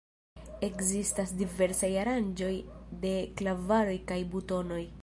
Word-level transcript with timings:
Ekzistas 0.67 1.33
diversaj 1.41 1.91
aranĝoj 2.05 2.51
de 3.05 3.13
klavaroj 3.43 3.97
kaj 4.13 4.21
butonoj. 4.37 4.85